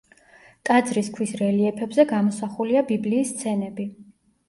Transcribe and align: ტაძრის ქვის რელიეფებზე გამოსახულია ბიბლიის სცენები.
ტაძრის 0.69 1.11
ქვის 1.17 1.35
რელიეფებზე 1.43 2.07
გამოსახულია 2.15 2.85
ბიბლიის 2.91 3.37
სცენები. 3.39 3.91